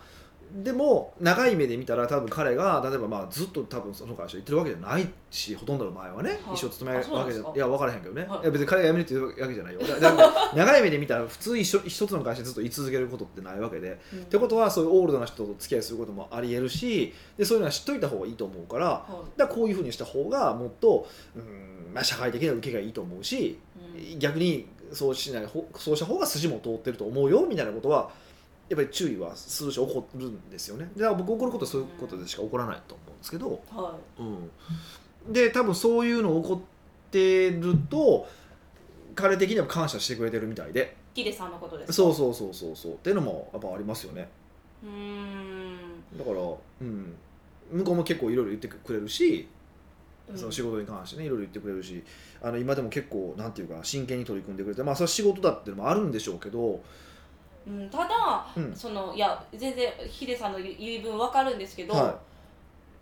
[0.51, 6.55] でも長い目で見たら多分彼が例えばまあずっと多分その会社行ってるわけじゃないしほとんどの前はね、はい。
[6.55, 8.41] 一生勤めるわけじゃいや分からへんけどね、はい。
[8.41, 9.79] い、や別に彼が辞めるっていうわけじゃないよ。
[9.81, 13.99] だだから長い目で見たら普通一緒一つの会社にずっと居続けることってないわけで。
[14.13, 14.19] うん。
[14.19, 19.05] ってことはそういうオールドな人と付き合いすることもありえるしでそういうのは知っといた方がいいと思うからは
[19.37, 23.59] だからこういうふうにした方がもっとうん、まあ、社会的な受けがいいと思うしい
[24.13, 24.19] うん。
[24.19, 28.11] 逆にそうしないほそうした方が筋も通ってると思うよみたいなことは
[28.67, 30.89] やっぱり注意はするし起こるんですよね。
[30.97, 38.27] だから僕怒ることはそういうことでしか起こらないと思うんですけど、はうん、で多分そういうの起こってると
[39.13, 40.97] 彼的には感謝してくれてるみたいで。
[41.13, 41.93] いヒデさんのことですか？
[41.93, 42.93] そうそうそうそうそう。
[42.93, 44.27] っていうのもやっぱありますよね。
[44.83, 45.77] うーん。
[46.17, 46.37] だから、
[46.81, 47.15] うん、
[47.71, 49.47] 向こうも結構いろいろ言ってくれるし
[50.29, 50.37] うん。
[50.37, 52.03] その仕事に関してねいろいろ言ってくれるし
[52.41, 56.81] あの今でも結構なんていうか真剣に取り組んでくれてまあそれは仕事だっていうのもあるんでしょうけど、
[57.67, 58.75] うん、ただ、うん。
[58.75, 62.15] そのいや全然ヒデさんの言い分わかるんですけど、は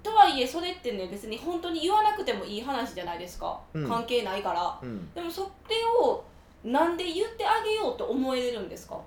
[0.01, 3.87] とはいえそれってね別に本当に言わなくてもいい話じゃないですか、うん。
[3.87, 4.79] 関係ないから。
[4.81, 6.23] いうん、でもそれを
[6.63, 8.99] なんで言ってあげようと思えるんですか？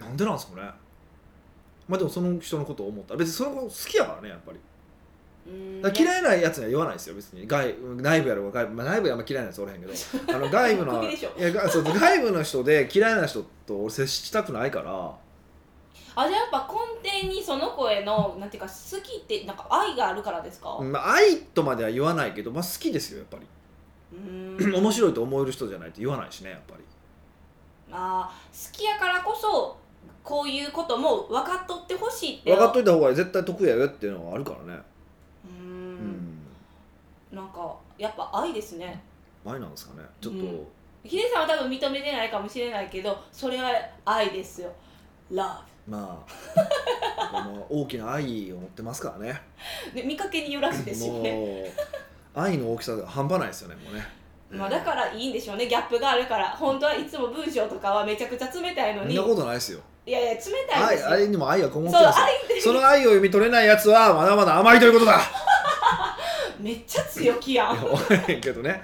[0.00, 0.70] なんでなんですかね。
[1.88, 3.14] まあでもその人のことを思った。
[3.14, 4.58] ら別にその子好きやからねやっぱり
[5.82, 7.46] だから嫌いなやつには言わないですよ別に。
[7.46, 9.92] 外内部やろうが外部、まあ、内部はあんま嫌いなやつおらへんけど。
[10.34, 15.12] あの外部のいやがそう外部の人で嫌いな人と俺接したくないから。
[16.14, 16.68] あじゃあやっぱ
[17.02, 20.76] 根底にその子へのなんていうか好きってなんか愛があるからですか？
[20.78, 23.46] うまあ、愛とまでは言わないけど、まあ、好きですよやっぱり。
[24.78, 26.84] 面白いと思える人じゃないと言わないしねやっぱり。
[27.90, 29.76] あー好きやからこそ
[30.22, 34.80] こういうことも分かっとってほしいって分かっといた方が絶対得やよっていうのはあるからね
[37.32, 39.02] なんかやっぱ愛ですね。
[39.44, 40.06] 愛なんですかね。
[40.20, 40.66] ちょっと、うん。
[41.04, 43.72] ヒデさんは多分認めてないかもしれないけどそれは
[44.04, 44.70] 愛ですよ。
[45.32, 47.28] Love まあ。
[47.32, 49.40] この大きな愛を持ってますからね。
[49.94, 51.72] で 見かけによらずですよね、
[52.34, 54.06] 愛の大きさが半端ないですよねもうね。
[54.50, 55.66] まあ、だからいいんでしょうね。
[55.66, 56.50] ギャップがあるから。
[56.50, 59.16] 本当はいつも文章とかはめちゃくちゃ冷たいのに。
[59.16, 59.80] そんなことないですよ。
[60.04, 61.10] いやいや冷たいですよ。
[61.10, 65.20] 愛愛にも愛がこもってそうますよ愛でその愛を読み取れないやつはまだまだ甘いということだ
[66.62, 67.76] めっちゃ強気やん。
[68.40, 68.82] けどね。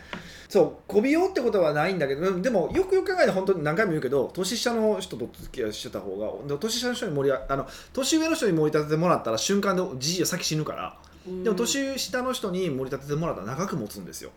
[0.49, 10.99] そうこびようってことはないんだけどうんでもよくよく考えて本当に何回も言うけど年下の人と付き合いしてた方がで年下の人に盛りあの年上の人に盛り立ててもらったら瞬間でじじいは先死ぬから。
[11.45, 14.31] でも年下の人に盛り立ててもらったら長く持つんですよ。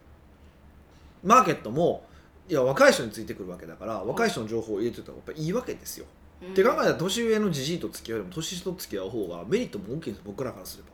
[1.23, 2.03] マーケットも
[2.49, 6.05] いや若い人についてくるわけだから若い人の情報を入れてた方がやっぱいいわけですよ、
[6.43, 6.51] うん。
[6.51, 10.89] って考えたら年上のじじいと付き合うよりも年下と付き合う方がメリットも大きいんです僕らからすれば、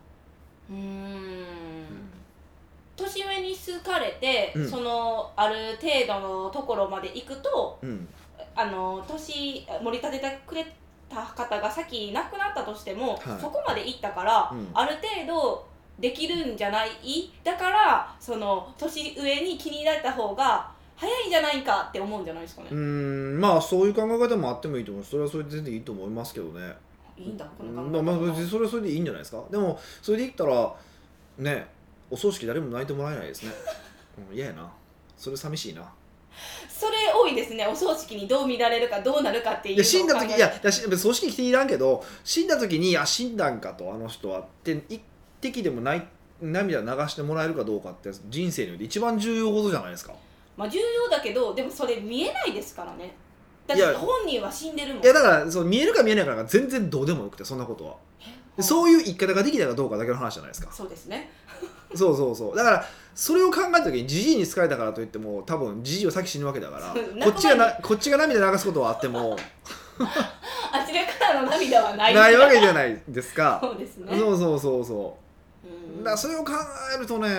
[0.70, 2.17] うーん
[2.98, 4.70] 年上に好かれて、うん。
[4.70, 8.08] そのある程度のところまで行くとうん。
[8.56, 10.66] あの年盛り立ててくれ
[11.08, 13.20] た方が先亡くなったとしても、はい。
[13.40, 14.68] そこまで行ったから、うん。
[14.74, 15.68] ある程度
[16.00, 17.32] できるんじゃない？
[17.44, 22.70] だからその年上に気に入られた方が早いんじゃないかって思うんじゃないですかね。
[22.72, 23.40] う、ーん。
[23.40, 25.04] まあそういう考え方もあってもいいと思う。
[25.04, 26.76] それはそれで全然いいと思いますけどね。
[27.16, 27.46] いいんだ。
[27.58, 29.44] このまあまあ別にそれはそれでいいんじゃないですか。
[29.52, 30.74] でもそれで言ったら
[31.38, 31.68] ね
[32.10, 33.52] お葬式誰も泣いてもらえないですね。
[34.30, 34.72] うん嫌やな。
[35.18, 35.92] それ寂しいな。
[36.70, 37.66] それ多いですね。
[37.66, 45.02] お葬式にどう見られるかどうなるかっていういや死んだ時いやいや葬式来ていらんけど死んだ時にあ死んだんかとあの人はって一
[45.42, 46.08] 滴でもない
[46.40, 50.14] 涙流してもらえるかどうかって人生において一番重要ことじゃないですか。
[50.56, 53.16] まあ重要だけどでもそれ見えないですからね。
[53.66, 55.04] だって本人は死んでるもん。
[55.04, 57.96] いやだからそう見えるか見えないかなんか全然どうでもよくてそんなことは。
[58.56, 60.72] でそういう生き方ができたかどうかだけの話じゃないですか。
[60.72, 61.32] そうですね
[61.96, 62.56] そうそうそう。
[62.56, 69.36] だからそれを考えた時にじじいに好かれたからといっても多分じじいは先死ぬわけだからこっちがなこっちが涙流すことはあっても
[70.00, 72.14] あちらからの涙はない。
[72.14, 73.60] ないわけじゃないですか。
[73.62, 74.16] そうですね。
[74.16, 75.18] そうそうそうそ
[75.64, 75.68] う。
[75.98, 76.04] うん。
[76.04, 76.52] だそれを考
[76.96, 77.30] えるとね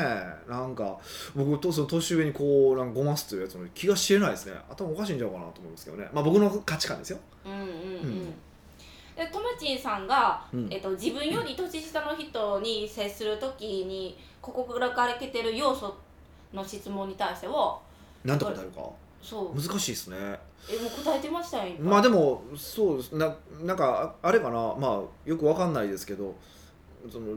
[0.48, 0.98] なんか
[1.36, 4.54] 僕とその年上にこうなんかごますっていうやつの気が知れないですね。
[4.68, 6.08] 頭おかしいんちゃうかなと思うんですけどね。
[6.12, 7.18] まあ僕の価値観ですよ。
[7.44, 8.34] うんうんうん、うん。
[9.16, 10.68] でともちんさんが、うん。
[10.72, 13.36] えっと、自分より年下の人に接する
[14.52, 15.94] ときに心がけてる要素
[16.52, 17.78] の質問に対しては
[18.24, 18.88] なんて答えるか？
[19.22, 19.60] そう。
[19.60, 20.16] 難しいですね。
[20.70, 21.90] えもう答えてましたよ今。
[21.92, 23.16] まあでもそうです。
[23.16, 24.74] ななんかああれかな？
[24.78, 26.34] まあよくわかんないですけど
[27.10, 27.36] その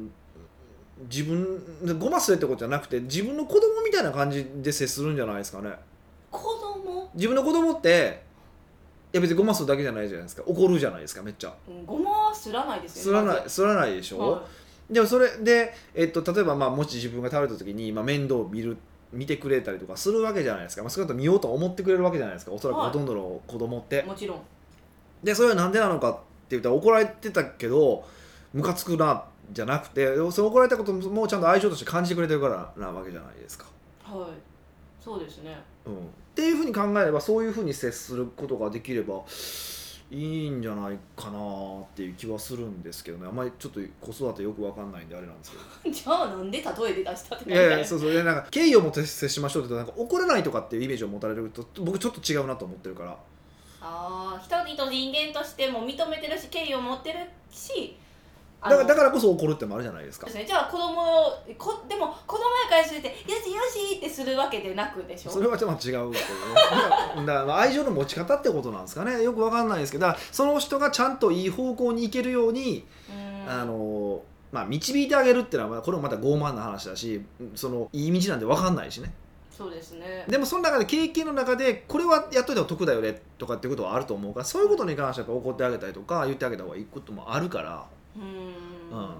[1.09, 5.71] 自分ごますれってことじゃなくて自分の子供みたいな感じで接するんじゃないですかね。
[6.29, 7.09] 子供？
[7.15, 8.21] 自分の子供って
[9.11, 10.43] や別にごまするだけじゃないじゃないですか。
[10.45, 11.53] 怒るじゃないですかめっちゃ。
[11.67, 13.35] うんごまはすらないですすよねまず。
[13.35, 14.43] らないすらないでしょ、は
[14.91, 18.77] でもそれで、えっと、例えばまあもし自分が倒れた時に、まあ、面倒を見る
[19.13, 22.51] 見てくれたりとかするわけじゃないですか、まあ、少なくとも見ようと思ってくれるわけじゃないですか。
[22.51, 22.87] おそらくはい。
[22.87, 24.39] ほとんどの子供って、いもちろん。
[25.23, 26.21] でそれはなんでなのかって
[26.51, 28.03] 言ったら怒られてたけど
[28.53, 33.65] ムカつくなじゃなくてその怒られたこともちゃんと愛情として感じてくれてるからなわけじゃないですか、
[34.03, 34.29] はい。
[35.03, 35.57] そうですね。
[35.85, 35.97] うん、っ
[36.35, 39.23] ていうふうに考えればそういうふうに接することができれば
[40.11, 43.27] いいんじゃないかなっていう気はするんですけどね。
[43.27, 45.63] あんまりちょっと子育てよくわかんないんであれなんですけど。
[45.95, 48.11] じゃあなんで例えで出したっていやいやそうそう。
[48.11, 53.17] いやなんか敬意を持って接しましょうってなんか怒れないとかっていうイメージを持たれると僕ちょっと違うなと思ってるから。
[53.83, 54.45] ああ一
[54.75, 57.97] 人と人間としても認めてるし敬意を持ってるし
[58.61, 60.27] だからだからこそ怒るってもあるじゃないですか。
[60.27, 61.03] ですね、じゃあ子供の
[61.57, 65.31] こでも子供やからしてて「よしよし」ってするわけでなくでしょ？
[65.31, 66.11] それはちょっと違う。
[66.11, 66.19] け
[67.15, 69.23] どねだからまあ愛情の持ち方ってことなんですかね。
[69.23, 73.51] よくわかんないですけどその人がちゃんといい方向に行けるように、うん。
[73.51, 77.21] あのまあ、導いてあげるっていうのはこれもまた傲慢な話だし
[77.55, 79.13] そのいい道なんてわかんないしね。
[79.49, 80.25] そうですね。
[80.27, 87.85] でもその中で経験の中でこれはやっといた方が得だよねとかっていうことはあると思うからそういうことに関してはやっぱ怒ってあげたりとか言ってあげた方がいいこともあるから、
[88.15, 88.97] うん。
[88.97, 89.13] うん。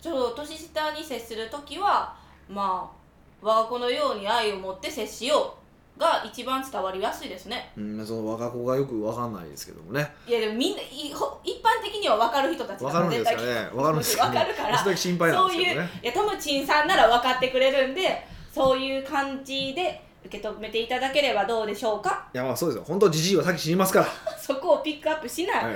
[0.00, 2.14] ちょっと年下に接する時は
[2.48, 2.98] まあ
[3.42, 5.54] 我が子のように愛を持って接しよ
[5.96, 7.72] うが一番伝わりやすいですね。
[7.76, 10.08] うん、その我が子がよくわかんないですけどもね。
[10.26, 13.68] いやでもみんないほ一般的には分かる人たちわかるんですかね。
[13.74, 14.30] わかるんですかね。
[14.30, 14.78] 分かるから。
[14.78, 15.90] それだけ心配なんそういうですけどね。
[16.02, 22.28] いやトムチンさんなら分かってくれるんでそういう感じで受け止めていただければどうでしょうか。
[22.32, 22.84] いやまあそうですよ。
[22.86, 24.06] 本当じじいは先死にますから、
[24.38, 25.74] そこをピックアップしない、はい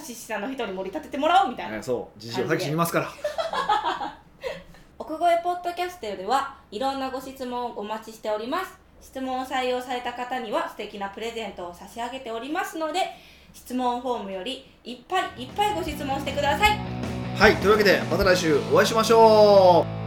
[0.00, 2.20] 年下の人に盛り立ててもらおうみたいな、はいそう。
[2.20, 3.08] じじいは先死にますから。
[4.98, 8.78] 奥越ポッドキャストではいろんなご質問をお待ちしております。
[9.00, 13.00] 質問を採用された方には素敵なプレゼントを差し上げておりますので
[13.52, 16.78] 質問フォームよりいっぱいいっぱいご質問してください。
[17.36, 17.56] はい。
[17.56, 20.03] というわけでまた来週お会いしましょう